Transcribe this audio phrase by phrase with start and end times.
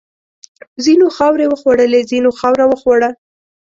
[0.85, 3.09] ځینو خاورې وخوړلې، ځینو خاوره وخوړه.